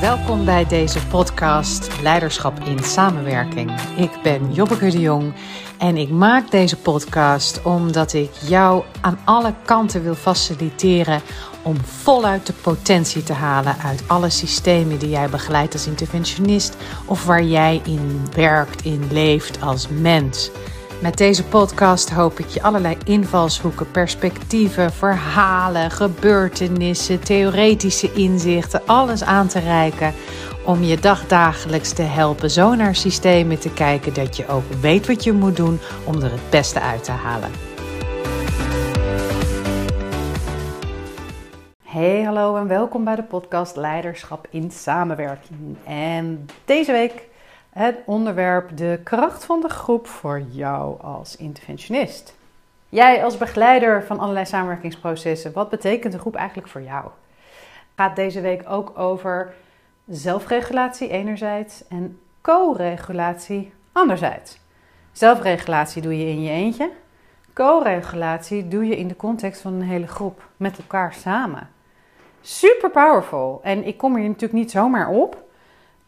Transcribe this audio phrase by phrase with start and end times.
[0.00, 3.80] Welkom bij deze podcast Leiderschap in Samenwerking.
[3.96, 5.32] Ik ben Jobbeke de Jong
[5.78, 11.20] en ik maak deze podcast omdat ik jou aan alle kanten wil faciliteren
[11.62, 16.76] om voluit de potentie te halen uit alle systemen die jij begeleidt als interventionist
[17.06, 20.50] of waar jij in werkt, in leeft als mens.
[21.00, 29.48] Met deze podcast hoop ik je allerlei invalshoeken, perspectieven, verhalen, gebeurtenissen, theoretische inzichten, alles aan
[29.48, 30.12] te reiken
[30.64, 35.24] om je dagdagelijks te helpen zo naar systemen te kijken dat je ook weet wat
[35.24, 37.50] je moet doen om er het beste uit te halen.
[41.82, 45.76] Hey, hallo en welkom bij de podcast Leiderschap in Samenwerking.
[45.84, 47.28] En deze week
[47.70, 52.34] het onderwerp de kracht van de groep voor jou als interventionist.
[52.88, 57.04] Jij als begeleider van allerlei samenwerkingsprocessen, wat betekent de groep eigenlijk voor jou?
[57.96, 59.54] Gaat deze week ook over
[60.06, 64.58] zelfregulatie enerzijds en co-regulatie anderzijds.
[65.12, 66.90] Zelfregulatie doe je in je eentje.
[67.52, 71.68] Co-regulatie doe je in de context van een hele groep met elkaar samen.
[72.40, 73.60] Super powerful.
[73.62, 75.44] En ik kom hier natuurlijk niet zomaar op.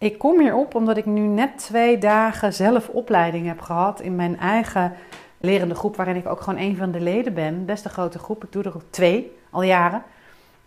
[0.02, 4.38] Ik kom hierop omdat ik nu net twee dagen zelf opleiding heb gehad in mijn
[4.38, 4.92] eigen
[5.40, 7.64] lerende groep, waarin ik ook gewoon een van de leden ben.
[7.64, 8.44] Best een grote groep.
[8.44, 10.02] Ik doe er twee al jaren.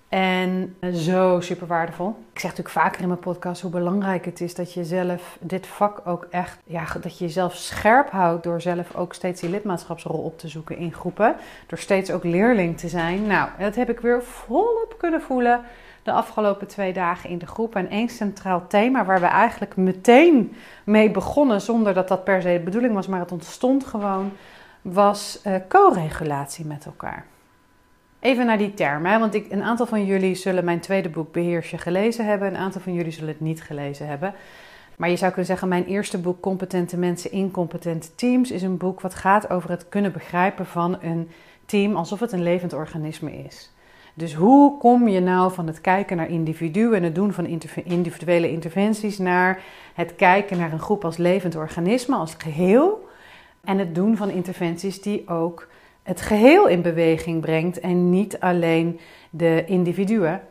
[0.10, 2.08] En zo super waardevol.
[2.34, 5.68] Ik zeg natuurlijk vaker in mijn podcast hoe belangrijk het is dat je zelf dit
[5.68, 10.20] vak ook echt, ja, dat je jezelf scherp houdt door zelf ook steeds die lidmaatschapsrol
[10.20, 11.36] op te zoeken in groepen.
[11.68, 13.28] Door steeds ook leerling te zijn.
[13.28, 15.62] Nou, dat heb ik weer volop kunnen voelen
[16.06, 17.76] de afgelopen twee dagen in de groep.
[17.76, 22.54] En één centraal thema waar we eigenlijk meteen mee begonnen, zonder dat dat per se
[22.54, 24.32] de bedoeling was, maar het ontstond gewoon,
[24.82, 27.26] was uh, co-regulatie met elkaar.
[28.20, 31.32] Even naar die term, hè, want ik, een aantal van jullie zullen mijn tweede boek
[31.32, 34.34] Beheers je gelezen hebben, een aantal van jullie zullen het niet gelezen hebben.
[34.98, 38.78] Maar je zou kunnen zeggen, mijn eerste boek Competente mensen in competente teams is een
[38.78, 41.30] boek wat gaat over het kunnen begrijpen van een
[41.66, 43.75] team alsof het een levend organisme is.
[44.18, 48.52] Dus hoe kom je nou van het kijken naar individuen en het doen van individuele
[48.52, 49.62] interventies naar
[49.94, 53.08] het kijken naar een groep als levend organisme, als geheel,
[53.64, 55.68] en het doen van interventies die ook
[56.04, 59.00] het geheel in beweging brengt en niet alleen
[59.30, 60.42] de individuen.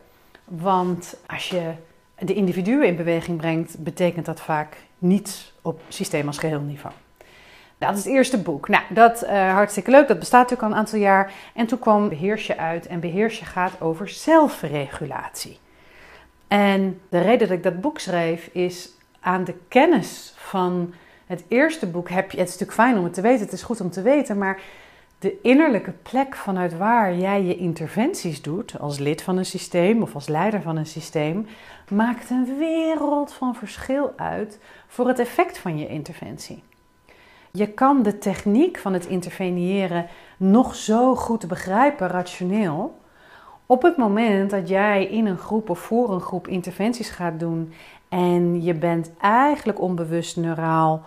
[0.43, 1.71] Want als je
[2.19, 6.93] de individuen in beweging brengt, betekent dat vaak niets op systeem als geheel niveau.
[7.77, 8.67] Dat is het eerste boek.
[8.67, 10.07] Nou, dat uh, hartstikke leuk.
[10.07, 11.33] Dat bestaat natuurlijk al een aantal jaar.
[11.53, 12.87] En toen kwam Beheersje uit.
[12.87, 15.59] En Beheersje gaat over zelfregulatie.
[16.47, 20.93] En de reden dat ik dat boek schreef is aan de kennis van
[21.25, 22.37] het eerste boek heb je.
[22.37, 23.45] Het is natuurlijk fijn om het te weten.
[23.45, 24.37] Het is goed om te weten.
[24.37, 24.61] Maar
[25.19, 30.15] de innerlijke plek vanuit waar jij je interventies doet, als lid van een systeem of
[30.15, 31.47] als leider van een systeem,
[31.89, 36.63] maakt een wereld van verschil uit voor het effect van je interventie.
[37.55, 40.05] Je kan de techniek van het interveneren
[40.37, 42.97] nog zo goed begrijpen, rationeel.
[43.65, 47.73] Op het moment dat jij in een groep of voor een groep interventies gaat doen
[48.09, 51.03] en je bent eigenlijk onbewust neuraal,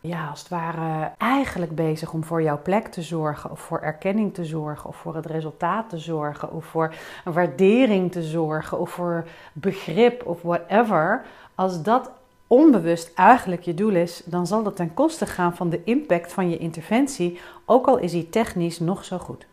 [0.00, 4.34] ja, als het ware eigenlijk bezig om voor jouw plek te zorgen, of voor erkenning
[4.34, 6.94] te zorgen, of voor het resultaat te zorgen, of voor
[7.24, 11.24] een waardering te zorgen, of voor begrip of whatever.
[11.54, 12.10] Als dat
[12.48, 16.50] onbewust eigenlijk je doel is, dan zal dat ten koste gaan van de impact van
[16.50, 19.46] je interventie, ook al is die technisch nog zo goed.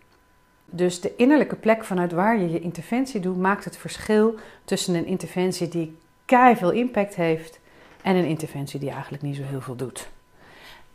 [0.66, 5.06] Dus de innerlijke plek vanuit waar je je interventie doet, maakt het verschil tussen een
[5.06, 7.59] interventie die kei veel impact heeft
[8.01, 10.07] en een interventie die eigenlijk niet zo heel veel doet.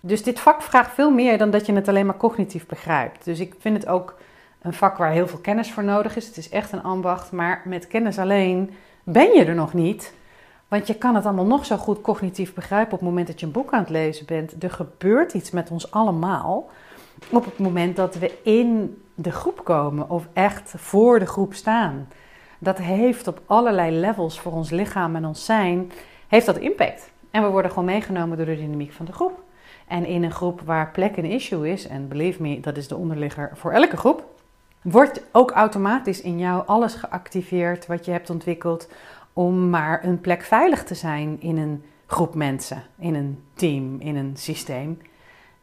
[0.01, 3.25] Dus dit vak vraagt veel meer dan dat je het alleen maar cognitief begrijpt.
[3.25, 4.19] Dus ik vind het ook
[4.63, 6.27] een vak waar heel veel kennis voor nodig is.
[6.27, 10.13] Het is echt een ambacht, maar met kennis alleen ben je er nog niet.
[10.71, 13.47] Want je kan het allemaal nog zo goed cognitief begrijpen op het moment dat je
[13.47, 14.63] een boek aan het lezen bent.
[14.63, 16.71] Er gebeurt iets met ons allemaal
[17.31, 22.09] op het moment dat we in de groep komen of echt voor de groep staan.
[22.59, 25.93] Dat heeft op allerlei levels voor ons lichaam en ons zijn,
[26.29, 27.11] heeft dat impact.
[27.31, 29.43] En we worden gewoon meegenomen door de dynamiek van de groep.
[29.87, 32.97] En in een groep waar plek een issue is, en believe me, dat is de
[32.97, 34.25] onderligger voor elke groep,
[34.83, 38.89] wordt ook automatisch in jou alles geactiveerd wat je hebt ontwikkeld
[39.41, 44.17] om maar een plek veilig te zijn in een groep mensen, in een team, in
[44.17, 44.99] een systeem.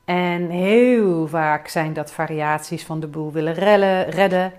[0.05, 4.53] En heel vaak zijn dat variaties van de boel willen rellen, redden.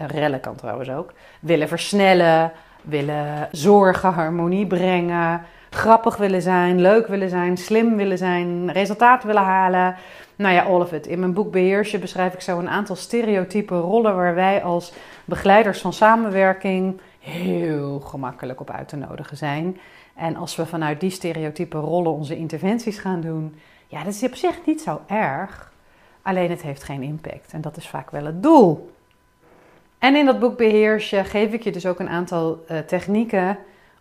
[0.00, 1.12] Uh, rellen kan trouwens ook.
[1.40, 2.52] Willen versnellen,
[2.82, 5.42] willen zorgen, harmonie brengen.
[5.70, 9.94] Grappig willen zijn, leuk willen zijn, slim willen zijn, resultaat willen halen.
[10.36, 11.06] Nou ja, all of it.
[11.06, 14.92] In mijn boek Beheersje beschrijf ik zo een aantal stereotype rollen waar wij als
[15.24, 19.78] begeleiders van samenwerking heel gemakkelijk op uit te nodigen zijn.
[20.14, 23.54] En als we vanuit die stereotype rollen onze interventies gaan doen,
[23.86, 25.72] ja, dat is op zich niet zo erg.
[26.22, 27.52] Alleen het heeft geen impact.
[27.52, 28.90] En dat is vaak wel het doel.
[29.98, 33.58] En in dat boek Beheers je geef ik je dus ook een aantal uh, technieken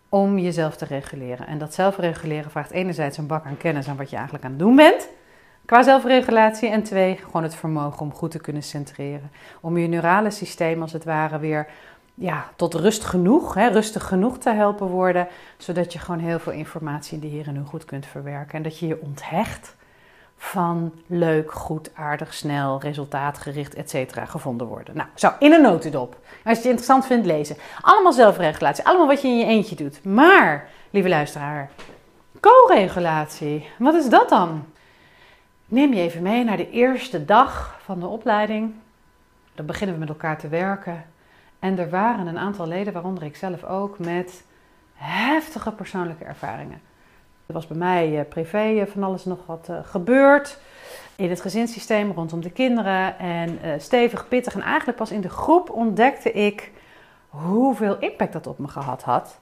[0.09, 1.47] om jezelf te reguleren.
[1.47, 4.59] En dat zelfreguleren vraagt enerzijds een bak aan kennis aan wat je eigenlijk aan het
[4.59, 5.09] doen bent.
[5.65, 6.69] Qua zelfregulatie.
[6.69, 9.31] En twee, gewoon het vermogen om goed te kunnen centreren.
[9.61, 11.67] Om je neurale systeem als het ware weer
[12.13, 15.27] ja, tot rust genoeg, hè, rustig genoeg te helpen worden.
[15.57, 18.53] Zodat je gewoon heel veel informatie in de hier en nu goed kunt verwerken.
[18.53, 19.75] En dat je je onthecht
[20.37, 24.19] van leuk, goed, aardig, snel, resultaatgericht, etc.
[24.29, 24.95] gevonden worden.
[24.95, 26.17] Nou, zo, in een notendop.
[26.29, 27.57] Als je het interessant vindt, lezen.
[27.81, 30.03] Allemaal zelfregulatie, allemaal wat je in je eentje doet.
[30.03, 31.69] Maar, lieve luisteraar,
[32.39, 34.65] co-regulatie, wat is dat dan?
[35.67, 38.73] Neem je even mee naar de eerste dag van de opleiding.
[39.55, 41.05] Dan beginnen we met elkaar te werken.
[41.59, 44.43] En er waren een aantal leden, waaronder ik zelf ook, met
[44.93, 46.81] heftige persoonlijke ervaringen.
[47.45, 50.59] Er was bij mij eh, privé eh, van alles nog wat uh, gebeurd.
[51.15, 53.19] In het gezinssysteem rondom de kinderen.
[53.19, 54.53] En stevig, pittig.
[54.53, 56.71] En eigenlijk pas in de groep ontdekte ik
[57.27, 59.39] hoeveel impact dat op me gehad had.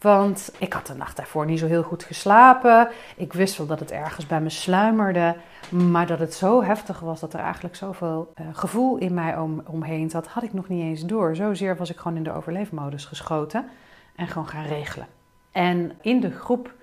[0.00, 2.88] Want ik had de nacht daarvoor niet zo heel goed geslapen.
[3.16, 5.36] Ik wist wel dat het ergens bij me sluimerde.
[5.70, 9.62] Maar dat het zo heftig was dat er eigenlijk zoveel uh, gevoel in mij om,
[9.66, 11.36] omheen zat, had ik nog niet eens door.
[11.36, 13.68] Zozeer was ik gewoon in de overleefmodus geschoten
[14.16, 15.06] en gewoon gaan regelen.
[15.52, 16.74] En in de groep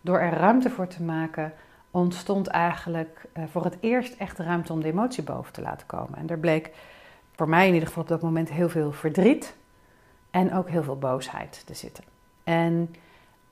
[0.00, 1.52] door er ruimte voor te maken,
[1.90, 6.18] ontstond eigenlijk uh, voor het eerst echt ruimte om de emotie boven te laten komen.
[6.18, 6.70] En er bleek
[7.36, 9.56] voor mij in ieder geval op dat moment heel veel verdriet
[10.30, 12.04] en ook heel veel boosheid te zitten.
[12.44, 12.94] En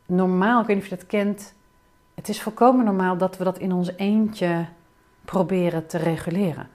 [0.06, 1.54] normaal, ik weet niet of je dat kent,
[2.14, 4.66] het is volkomen normaal dat we dat in ons eentje
[5.24, 6.68] proberen te reguleren.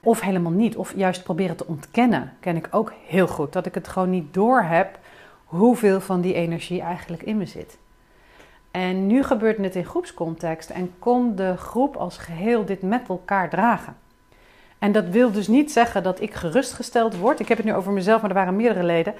[0.00, 3.52] Of helemaal niet, of juist proberen te ontkennen, ken ik ook heel goed.
[3.52, 4.98] Dat ik het gewoon niet door heb
[5.44, 7.78] hoeveel van die energie eigenlijk in me zit.
[8.70, 13.50] En nu gebeurt het in groepscontext en kon de groep als geheel dit met elkaar
[13.50, 13.96] dragen.
[14.78, 17.40] En dat wil dus niet zeggen dat ik gerustgesteld word.
[17.40, 19.14] Ik heb het nu over mezelf, maar er waren meerdere leden.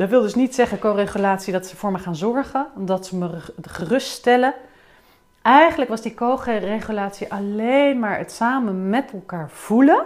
[0.00, 3.30] Dat wil dus niet zeggen, co-regulatie, dat ze voor me gaan zorgen, dat ze me
[3.62, 4.54] geruststellen.
[5.42, 10.04] Eigenlijk was die co-regulatie alleen maar het samen met elkaar voelen.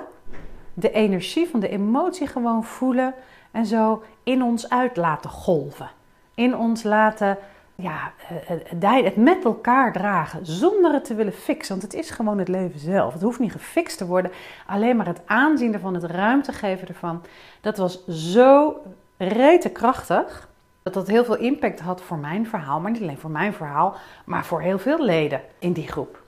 [0.72, 3.14] De energie van de emotie gewoon voelen
[3.50, 5.90] en zo in ons uit laten golven.
[6.34, 7.38] In ons laten
[7.74, 11.78] ja, eh, eh, het met elkaar dragen zonder het te willen fixen.
[11.78, 13.12] Want het is gewoon het leven zelf.
[13.12, 14.30] Het hoeft niet gefixt te worden.
[14.66, 17.22] Alleen maar het aanzien ervan, het ruimte geven ervan.
[17.60, 18.76] Dat was zo
[19.16, 20.48] rete krachtig.
[20.82, 22.80] Dat dat heel veel impact had voor mijn verhaal.
[22.80, 26.22] Maar niet alleen voor mijn verhaal, maar voor heel veel leden in die groep.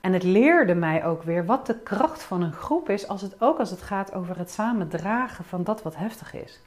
[0.00, 3.34] En het leerde mij ook weer wat de kracht van een groep is, als het,
[3.38, 6.60] ook als het gaat over het samen dragen van dat wat heftig is.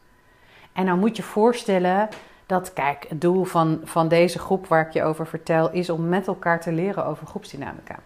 [0.74, 2.10] En nou moet je voorstellen
[2.46, 6.10] dat, kijk, het doel van, van deze groep waar ik je over vertel, is om
[6.10, 8.00] met elkaar te leren over groepsdynamica.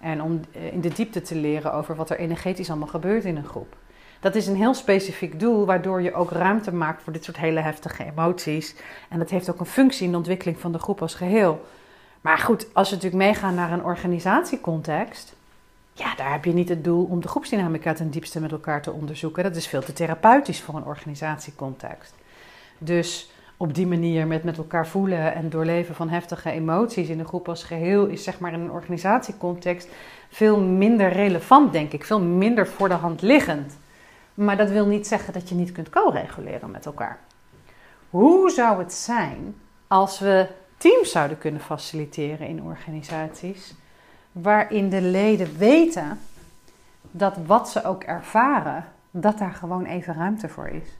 [0.00, 3.36] En om eh, in de diepte te leren over wat er energetisch allemaal gebeurt in
[3.36, 3.76] een groep.
[4.22, 7.60] Dat is een heel specifiek doel, waardoor je ook ruimte maakt voor dit soort hele
[7.60, 8.74] heftige emoties.
[9.08, 11.64] En dat heeft ook een functie in de ontwikkeling van de groep als geheel.
[12.20, 15.34] Maar goed, als we natuurlijk meegaan naar een organisatiecontext,
[15.92, 18.92] ja, daar heb je niet het doel om de groepsdynamica ten diepste met elkaar te
[18.92, 19.42] onderzoeken.
[19.42, 22.14] Dat is veel te therapeutisch voor een organisatiecontext.
[22.78, 27.26] Dus op die manier met, met elkaar voelen en doorleven van heftige emoties in een
[27.26, 29.88] groep als geheel is zeg maar in een organisatiecontext
[30.30, 32.04] veel minder relevant, denk ik.
[32.04, 33.80] Veel minder voor de hand liggend.
[34.44, 37.18] Maar dat wil niet zeggen dat je niet kunt co-reguleren met elkaar.
[38.10, 39.54] Hoe zou het zijn
[39.86, 43.74] als we teams zouden kunnen faciliteren in organisaties,
[44.32, 46.18] waarin de leden weten
[47.10, 50.98] dat wat ze ook ervaren, dat daar gewoon even ruimte voor is.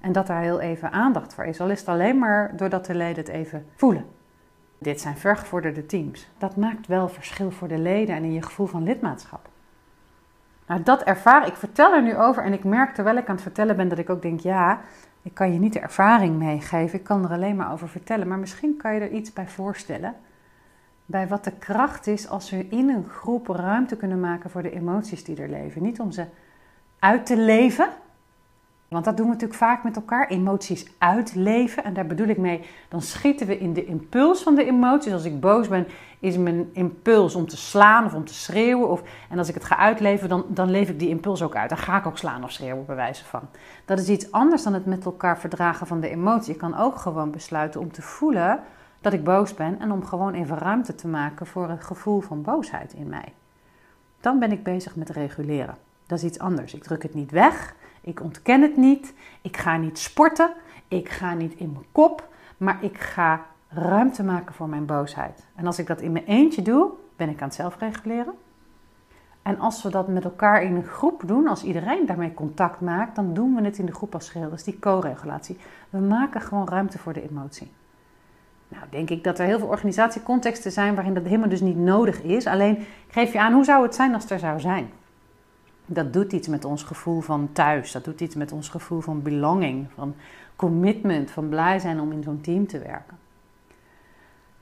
[0.00, 1.60] En dat daar heel even aandacht voor is.
[1.60, 4.06] Al is het alleen maar doordat de leden het even voelen.
[4.78, 6.28] Dit zijn vergevorderde teams.
[6.38, 9.48] Dat maakt wel verschil voor de leden en in je gevoel van lidmaatschap.
[10.66, 11.56] Nou, dat ervaar ik.
[11.56, 14.10] vertel er nu over en ik merk terwijl ik aan het vertellen ben dat ik
[14.10, 14.80] ook denk: ja,
[15.22, 16.98] ik kan je niet de ervaring meegeven.
[16.98, 18.28] Ik kan er alleen maar over vertellen.
[18.28, 20.14] Maar misschien kan je er iets bij voorstellen.
[21.06, 24.70] Bij wat de kracht is als we in een groep ruimte kunnen maken voor de
[24.70, 25.82] emoties die er leven.
[25.82, 26.24] Niet om ze
[26.98, 27.88] uit te leven,
[28.94, 31.84] want dat doen we natuurlijk vaak met elkaar, emoties uitleven.
[31.84, 35.12] En daar bedoel ik mee, dan schieten we in de impuls van de emoties.
[35.12, 35.86] Als ik boos ben,
[36.18, 38.88] is mijn impuls om te slaan of om te schreeuwen.
[38.88, 41.68] Of, en als ik het ga uitleven, dan, dan leef ik die impuls ook uit.
[41.68, 43.40] Dan ga ik ook slaan of schreeuwen, bij wijze van.
[43.84, 46.52] Dat is iets anders dan het met elkaar verdragen van de emotie.
[46.52, 48.60] Ik kan ook gewoon besluiten om te voelen
[49.00, 49.80] dat ik boos ben.
[49.80, 53.32] En om gewoon even ruimte te maken voor een gevoel van boosheid in mij.
[54.20, 55.76] Dan ben ik bezig met reguleren.
[56.06, 56.74] Dat is iets anders.
[56.74, 57.74] Ik druk het niet weg.
[58.04, 59.14] Ik ontken het niet.
[59.42, 60.50] Ik ga niet sporten.
[60.88, 65.46] Ik ga niet in mijn kop, maar ik ga ruimte maken voor mijn boosheid.
[65.54, 68.34] En als ik dat in mijn eentje doe, ben ik aan het zelfreguleren.
[69.42, 73.16] En als we dat met elkaar in een groep doen, als iedereen daarmee contact maakt,
[73.16, 74.48] dan doen we het in de groep als geheel.
[74.48, 75.58] Dat is die co-regulatie.
[75.90, 77.70] We maken gewoon ruimte voor de emotie.
[78.68, 82.22] Nou, denk ik dat er heel veel organisatiecontexten zijn waarin dat helemaal dus niet nodig
[82.22, 82.46] is.
[82.46, 84.90] Alleen geef je aan hoe zou het zijn als het er zou zijn.
[85.86, 87.92] Dat doet iets met ons gevoel van thuis.
[87.92, 90.14] Dat doet iets met ons gevoel van belonging, van
[90.56, 93.18] commitment, van blij zijn om in zo'n team te werken.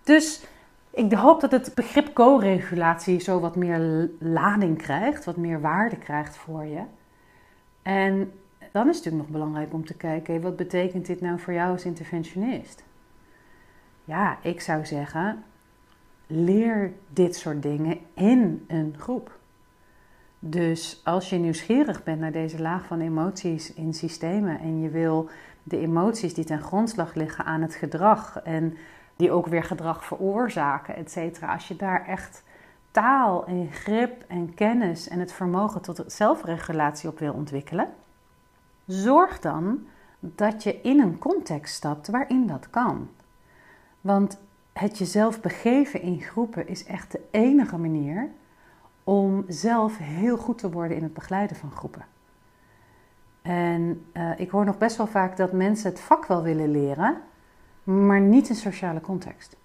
[0.02, 0.44] Dus
[0.90, 6.36] ik hoop dat het begrip co-regulatie zo wat meer lading krijgt, wat meer waarde krijgt
[6.36, 6.82] voor je.
[7.82, 8.32] En
[8.72, 11.72] dan is het natuurlijk nog belangrijk om te kijken, wat betekent dit nou voor jou
[11.72, 12.84] als interventionist?
[14.04, 15.44] Ja, ik zou zeggen,
[16.26, 19.40] leer dit soort dingen in een groep.
[20.44, 25.28] Dus als je nieuwsgierig bent naar deze laag van emoties in systemen en je wil
[25.62, 28.76] de emoties die ten grondslag liggen aan het gedrag en
[29.16, 31.52] die ook weer gedrag veroorzaken, et cetera.
[31.52, 32.42] Als je daar echt
[32.90, 37.88] taal en grip en kennis en het vermogen tot zelfregulatie op wil ontwikkelen,
[38.86, 39.86] zorg dan
[40.20, 43.08] dat je in een context stapt waarin dat kan.
[44.00, 44.40] Want
[44.72, 48.30] het jezelf begeven in groepen is echt de enige manier
[49.04, 52.04] om zelf heel goed te worden in het begeleiden van groepen.
[53.42, 57.16] En uh, ik hoor nog best wel vaak dat mensen het vak wel willen leren,
[57.82, 59.56] maar niet in sociale context.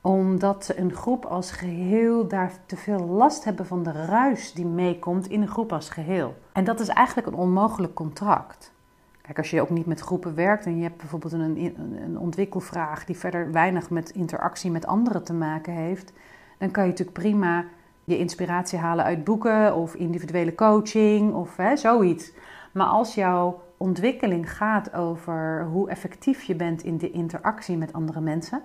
[0.00, 4.66] Omdat ze een groep als geheel daar te veel last hebben van de ruis die
[4.66, 6.34] meekomt in een groep als geheel.
[6.52, 8.72] En dat is eigenlijk een onmogelijk contract.
[9.20, 13.04] Kijk, als je ook niet met groepen werkt en je hebt bijvoorbeeld een, een ontwikkelvraag
[13.04, 16.12] die verder weinig met interactie met anderen te maken heeft,
[16.58, 17.64] dan kan je natuurlijk prima
[18.06, 22.32] je inspiratie halen uit boeken of individuele coaching of hè, zoiets.
[22.72, 28.20] Maar als jouw ontwikkeling gaat over hoe effectief je bent in de interactie met andere
[28.20, 28.62] mensen,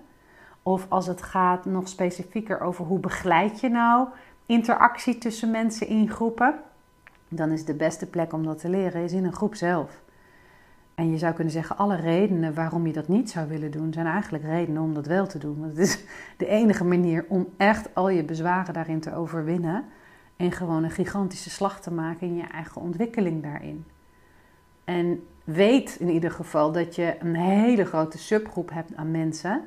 [0.63, 4.07] of als het gaat nog specifieker over hoe begeleid je nou
[4.45, 6.59] interactie tussen mensen in groepen,
[7.27, 10.01] dan is de beste plek om dat te leren is in een groep zelf.
[11.01, 14.05] En je zou kunnen zeggen, alle redenen waarom je dat niet zou willen doen, zijn
[14.05, 15.59] eigenlijk redenen om dat wel te doen.
[15.59, 16.03] Want het is
[16.37, 19.85] de enige manier om echt al je bezwaren daarin te overwinnen.
[20.35, 23.85] En gewoon een gigantische slag te maken in je eigen ontwikkeling daarin.
[24.83, 29.61] En weet in ieder geval dat je een hele grote subgroep hebt aan mensen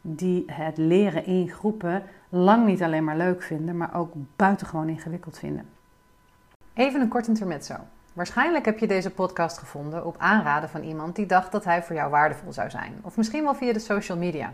[0.00, 5.38] die het leren in groepen lang niet alleen maar leuk vinden, maar ook buitengewoon ingewikkeld
[5.38, 5.68] vinden.
[6.74, 7.74] Even een kort intermezzo.
[8.16, 11.96] Waarschijnlijk heb je deze podcast gevonden op aanraden van iemand die dacht dat hij voor
[11.96, 14.52] jou waardevol zou zijn, of misschien wel via de social media.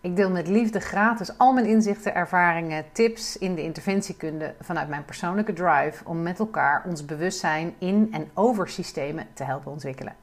[0.00, 5.04] Ik deel met liefde gratis al mijn inzichten, ervaringen, tips in de interventiekunde vanuit mijn
[5.04, 10.16] persoonlijke drive om met elkaar ons bewustzijn in en over systemen te helpen ontwikkelen.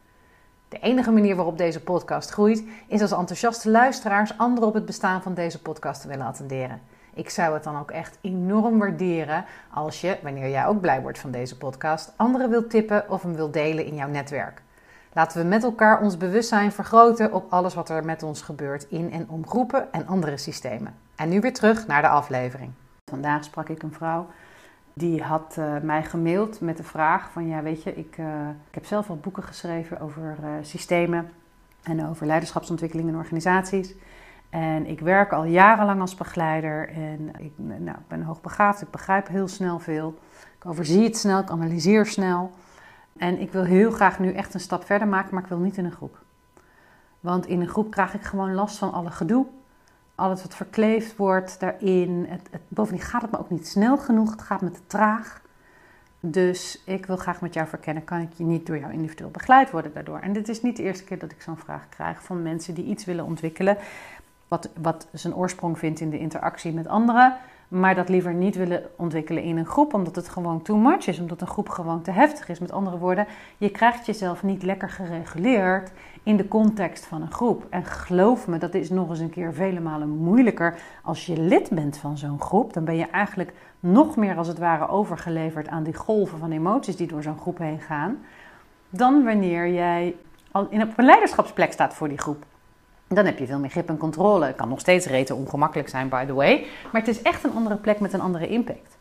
[0.67, 5.21] De enige manier waarop deze podcast groeit is als enthousiaste luisteraars anderen op het bestaan
[5.21, 6.81] van deze podcast te willen attenderen.
[7.19, 11.19] Ik zou het dan ook echt enorm waarderen als je, wanneer jij ook blij wordt
[11.19, 14.61] van deze podcast, anderen wilt tippen of hem wilt delen in jouw netwerk.
[15.13, 19.11] Laten we met elkaar ons bewustzijn vergroten op alles wat er met ons gebeurt in
[19.11, 20.95] en om groepen en andere systemen.
[21.15, 22.71] En nu weer terug naar de aflevering.
[23.09, 24.27] Vandaag sprak ik een vrouw
[24.93, 28.25] die had uh, mij gemaild met de vraag van ja weet je, ik, uh,
[28.67, 31.31] ik heb zelf wat boeken geschreven over uh, systemen
[31.83, 33.93] en over leiderschapsontwikkeling in organisaties.
[34.49, 39.47] En ik werk al jarenlang als begeleider en ik nou, ben hoogbegaafd, ik begrijp heel
[39.47, 40.19] snel veel.
[40.57, 42.51] Ik overzie het snel, ik analyseer snel.
[43.17, 45.77] En ik wil heel graag nu echt een stap verder maken, maar ik wil niet
[45.77, 46.17] in een groep.
[47.19, 49.45] Want in een groep krijg ik gewoon last van alle gedoe.
[50.15, 52.25] Alles wat verkleefd wordt daarin.
[52.29, 54.31] Het, bovendien gaat het me ook niet snel genoeg.
[54.31, 55.41] Het gaat me te traag.
[56.19, 59.71] Dus ik wil graag met jou verkennen, kan ik je niet door jou individueel begeleid
[59.71, 60.19] worden daardoor?
[60.19, 62.85] En dit is niet de eerste keer dat ik zo'n vraag krijg van mensen die
[62.85, 63.77] iets willen ontwikkelen.
[64.49, 67.37] Wat, wat zijn oorsprong vindt in de interactie met anderen
[67.69, 71.19] maar dat liever niet willen ontwikkelen in een groep, omdat het gewoon too much is,
[71.19, 72.59] omdat een groep gewoon te heftig is.
[72.59, 73.27] Met andere woorden,
[73.57, 75.91] je krijgt jezelf niet lekker gereguleerd
[76.23, 77.65] in de context van een groep.
[77.69, 81.69] En geloof me, dat is nog eens een keer vele malen moeilijker als je lid
[81.69, 82.73] bent van zo'n groep.
[82.73, 86.95] Dan ben je eigenlijk nog meer als het ware overgeleverd aan die golven van emoties
[86.95, 88.17] die door zo'n groep heen gaan,
[88.89, 90.15] dan wanneer jij
[90.51, 92.45] al in op een leiderschapsplek staat voor die groep.
[93.13, 94.45] Dan heb je veel meer grip en controle.
[94.45, 96.65] Het kan nog steeds reten ongemakkelijk zijn, by the way.
[96.91, 98.97] Maar het is echt een andere plek met een andere impact.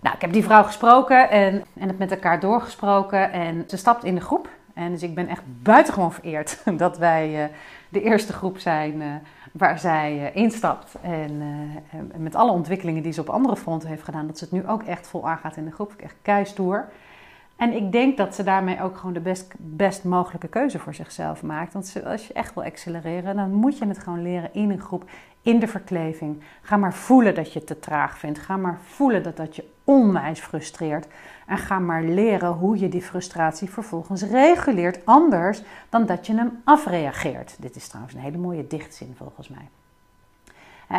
[0.00, 3.32] Nou, ik heb die vrouw gesproken en, en het met elkaar doorgesproken.
[3.32, 4.48] En ze stapt in de groep.
[4.74, 7.44] En dus ik ben echt buitengewoon vereerd dat wij uh,
[7.88, 9.14] de eerste groep zijn uh,
[9.52, 10.94] waar zij uh, instapt.
[11.00, 11.42] En
[12.16, 14.82] met alle ontwikkelingen die ze op andere fronten heeft gedaan, dat ze het nu ook
[14.82, 15.92] echt vol aangaat in de groep.
[15.92, 16.88] Ik echt keistoer.
[17.62, 21.42] En ik denk dat ze daarmee ook gewoon de best, best mogelijke keuze voor zichzelf
[21.42, 21.72] maakt.
[21.72, 25.10] Want als je echt wil accelereren, dan moet je het gewoon leren in een groep,
[25.42, 26.42] in de verkleving.
[26.62, 28.38] Ga maar voelen dat je het te traag vindt.
[28.38, 31.06] Ga maar voelen dat dat je onwijs frustreert.
[31.46, 36.60] En ga maar leren hoe je die frustratie vervolgens reguleert, anders dan dat je hem
[36.64, 37.56] afreageert.
[37.58, 39.68] Dit is trouwens een hele mooie dichtzin volgens mij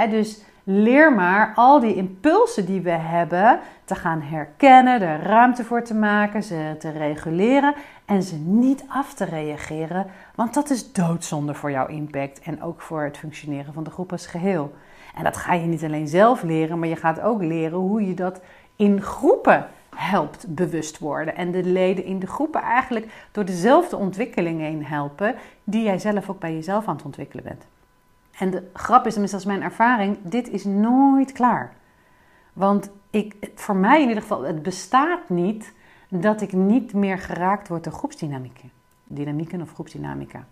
[0.09, 5.83] dus leer maar al die impulsen die we hebben te gaan herkennen, er ruimte voor
[5.83, 7.73] te maken, ze te reguleren
[8.05, 12.81] en ze niet af te reageren, want dat is doodzonde voor jouw impact en ook
[12.81, 14.73] voor het functioneren van de groep als geheel.
[15.15, 18.13] En dat ga je niet alleen zelf leren, maar je gaat ook leren hoe je
[18.13, 18.41] dat
[18.75, 21.35] in groepen helpt bewust worden.
[21.35, 26.29] En de leden in de groepen eigenlijk door dezelfde ontwikkeling heen helpen die jij zelf
[26.29, 27.65] ook bij jezelf aan het ontwikkelen bent.
[28.37, 31.73] En de grap is, tenminste als mijn ervaring, dit is nooit klaar.
[32.53, 35.73] Want ik, voor mij in ieder geval, het bestaat niet
[36.09, 38.71] dat ik niet meer geraakt word door groepsdynamieken.
[39.03, 40.45] Dynamieken of groepsdynamica.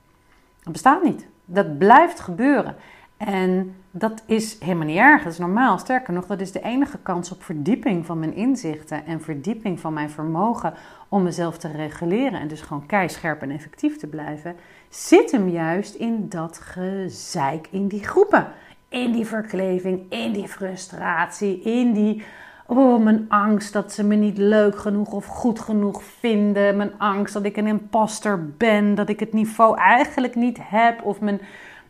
[0.63, 1.27] Dat bestaat niet.
[1.45, 2.75] Dat blijft gebeuren.
[3.25, 5.77] En dat is helemaal niet erg, dat is normaal.
[5.77, 9.93] Sterker nog, dat is de enige kans op verdieping van mijn inzichten en verdieping van
[9.93, 10.73] mijn vermogen
[11.09, 14.55] om mezelf te reguleren en dus gewoon keischerp en effectief te blijven,
[14.89, 18.47] zit hem juist in dat gezeik in die groepen.
[18.89, 22.23] In die verkleving, in die frustratie, in die
[22.65, 26.77] Oh, mijn angst dat ze me niet leuk genoeg of goed genoeg vinden.
[26.77, 28.95] Mijn angst dat ik een imposter ben.
[28.95, 31.03] Dat ik het niveau eigenlijk niet heb.
[31.03, 31.41] Of mijn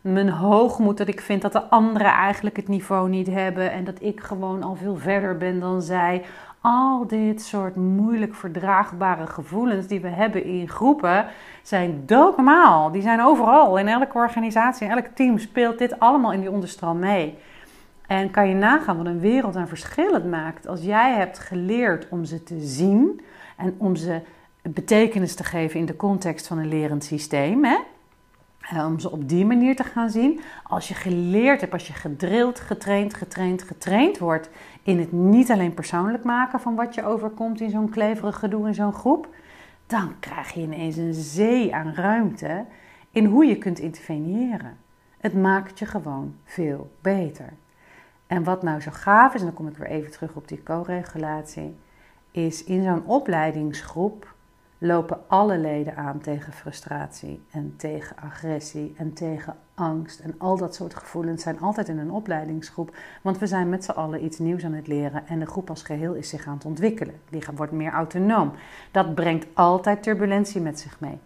[0.02, 4.02] mijn hoogmoed dat ik vind dat de anderen eigenlijk het niveau niet hebben en dat
[4.02, 6.22] ik gewoon al veel verder ben dan zij.
[6.60, 11.26] Al dit soort moeilijk verdraagbare gevoelens die we hebben in groepen
[11.62, 12.90] zijn doodnormaal.
[12.90, 13.78] Die zijn overal.
[13.78, 17.38] In elke organisatie, in elk team speelt dit allemaal in die onderstroom mee.
[18.06, 22.06] En kan je nagaan wat een wereld aan verschil het maakt als jij hebt geleerd
[22.10, 23.20] om ze te zien
[23.56, 24.20] en om ze
[24.62, 27.64] betekenis te geven in de context van een lerend systeem.
[27.64, 27.76] Hè?
[28.72, 30.40] Eh, om ze op die manier te gaan zien.
[30.62, 34.50] Als je geleerd hebt, als je gedrild, getraind, getraind, getraind wordt
[34.82, 38.74] in het niet alleen persoonlijk maken van wat je overkomt in zo'n kleverig gedoe in
[38.74, 39.28] zo'n groep,
[39.86, 42.64] dan krijg je ineens een zee aan ruimte
[43.10, 44.76] in hoe je kunt interveneren.
[45.18, 47.52] Het maakt je gewoon veel beter.
[48.26, 50.62] En wat nou zo gaaf is, en dan kom ik weer even terug op die
[50.62, 51.76] co-regulatie,
[52.30, 54.31] is in zo'n opleidingsgroep
[54.82, 60.20] lopen alle leden aan tegen frustratie en tegen agressie en tegen angst.
[60.20, 63.90] En al dat soort gevoelens zijn altijd in een opleidingsgroep, want we zijn met z'n
[63.90, 66.64] allen iets nieuws aan het leren en de groep als geheel is zich aan het
[66.64, 67.14] ontwikkelen.
[67.30, 68.52] Die wordt meer autonoom.
[68.90, 71.18] Dat brengt altijd turbulentie met zich mee.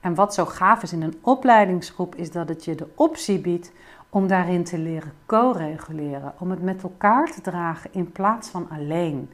[0.00, 3.72] En wat zo gaaf is in een opleidingsgroep, is dat het je de optie biedt
[4.08, 9.30] om daarin te leren co-reguleren, om het met elkaar te dragen in plaats van alleen.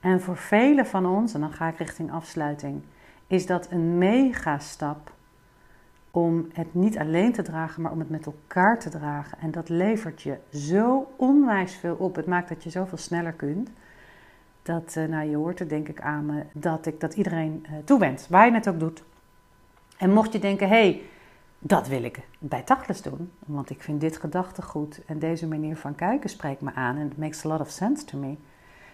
[0.00, 2.82] En voor velen van ons, en dan ga ik richting afsluiting,
[3.32, 5.12] is dat een mega stap
[6.10, 9.38] om het niet alleen te dragen, maar om het met elkaar te dragen.
[9.38, 12.16] En dat levert je zo onwijs veel op.
[12.16, 13.70] Het maakt dat je zoveel sneller kunt.
[14.62, 17.76] Dat, uh, nou je hoort er denk ik aan me, dat ik dat iedereen uh,
[17.84, 19.02] toewens, waar je het ook doet.
[19.96, 21.02] En mocht je denken, hé, hey,
[21.58, 25.94] dat wil ik bij Tachlis doen, want ik vind dit gedachtegoed en deze manier van
[25.94, 28.36] kijken spreekt me aan en it makes a lot of sense to me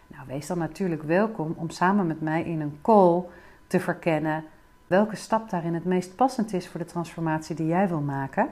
[0.06, 3.24] nou, wees dan natuurlijk welkom om samen met mij in een call
[3.68, 4.44] te verkennen
[4.86, 8.48] welke stap daarin het meest passend is voor de transformatie die jij wil maken.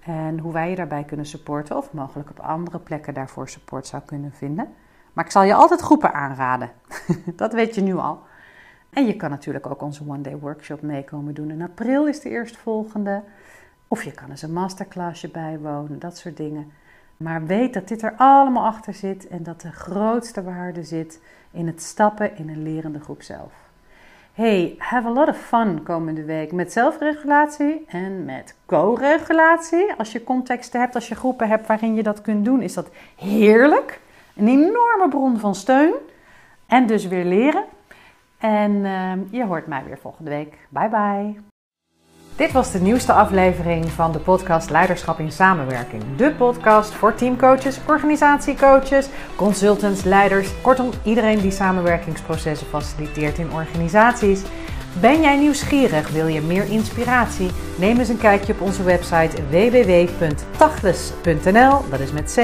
[0.00, 4.02] En hoe wij je daarbij kunnen supporten of mogelijk op andere plekken daarvoor support zou
[4.06, 4.74] kunnen vinden.
[5.12, 6.70] Maar ik zal je altijd groepen aanraden.
[7.36, 8.22] dat weet je nu al.
[8.90, 11.50] En je kan natuurlijk ook onze One Day Workshop meekomen doen.
[11.50, 13.22] In april is de eerstvolgende.
[13.88, 16.72] Of je kan eens een masterclassje bijwonen, dat soort dingen.
[17.16, 21.66] Maar weet dat dit er allemaal achter zit en dat de grootste waarde zit in
[21.66, 23.67] het stappen in een lerende groep zelf.
[24.38, 29.94] Hey, have a lot of fun komende week met zelfregulatie en met co-regulatie.
[29.94, 32.90] Als je contexten hebt, als je groepen hebt waarin je dat kunt doen, is dat
[33.16, 34.00] heerlijk.
[34.36, 35.94] Een enorme bron van steun
[36.66, 37.64] en dus weer leren.
[38.38, 40.58] En uh, je hoort mij weer volgende week.
[40.68, 41.47] Bye bye.
[42.38, 46.02] Dit was de nieuwste aflevering van de podcast Leiderschap in Samenwerking.
[46.16, 54.42] De podcast voor teamcoaches, organisatiecoaches, consultants, leiders, kortom iedereen die samenwerkingsprocessen faciliteert in organisaties.
[55.00, 56.08] Ben jij nieuwsgierig?
[56.08, 57.50] Wil je meer inspiratie?
[57.78, 62.36] Neem eens een kijkje op onze website www.tachles.nl, dat is met ch,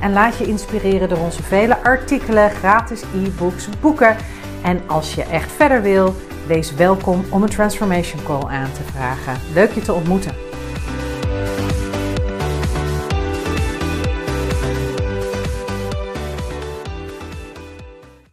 [0.00, 4.16] en laat je inspireren door onze vele artikelen, gratis e-books, boeken.
[4.64, 6.14] En als je echt verder wil,
[6.46, 9.36] Wees welkom om een Transformation Call aan te vragen.
[9.54, 10.43] Leuk je te ontmoeten.